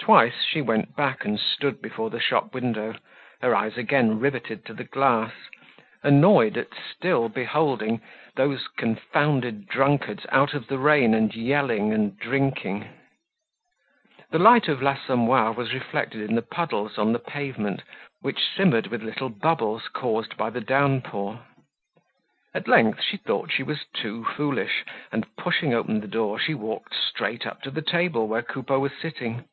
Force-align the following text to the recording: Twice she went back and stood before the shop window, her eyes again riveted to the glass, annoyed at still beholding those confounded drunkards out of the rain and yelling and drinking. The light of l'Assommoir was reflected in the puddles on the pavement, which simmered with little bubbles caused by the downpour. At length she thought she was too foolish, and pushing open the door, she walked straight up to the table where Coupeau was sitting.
Twice 0.00 0.42
she 0.48 0.62
went 0.62 0.96
back 0.96 1.26
and 1.26 1.38
stood 1.38 1.82
before 1.82 2.08
the 2.08 2.20
shop 2.20 2.54
window, 2.54 2.94
her 3.42 3.54
eyes 3.54 3.76
again 3.76 4.18
riveted 4.18 4.64
to 4.64 4.72
the 4.72 4.84
glass, 4.84 5.34
annoyed 6.02 6.56
at 6.56 6.68
still 6.90 7.28
beholding 7.28 8.00
those 8.34 8.68
confounded 8.68 9.66
drunkards 9.68 10.24
out 10.30 10.54
of 10.54 10.68
the 10.68 10.78
rain 10.78 11.12
and 11.12 11.34
yelling 11.34 11.92
and 11.92 12.18
drinking. 12.18 12.88
The 14.30 14.38
light 14.38 14.66
of 14.66 14.80
l'Assommoir 14.82 15.52
was 15.54 15.74
reflected 15.74 16.22
in 16.22 16.36
the 16.36 16.42
puddles 16.42 16.96
on 16.96 17.12
the 17.12 17.18
pavement, 17.18 17.82
which 18.22 18.48
simmered 18.56 18.86
with 18.86 19.02
little 19.02 19.28
bubbles 19.28 19.88
caused 19.88 20.38
by 20.38 20.48
the 20.48 20.62
downpour. 20.62 21.40
At 22.54 22.66
length 22.68 23.02
she 23.02 23.18
thought 23.18 23.52
she 23.52 23.64
was 23.64 23.84
too 23.92 24.24
foolish, 24.24 24.84
and 25.12 25.26
pushing 25.36 25.74
open 25.74 26.00
the 26.00 26.08
door, 26.08 26.38
she 26.38 26.54
walked 26.54 26.94
straight 26.94 27.44
up 27.46 27.60
to 27.60 27.70
the 27.70 27.82
table 27.82 28.26
where 28.26 28.40
Coupeau 28.42 28.78
was 28.80 28.92
sitting. 28.98 29.44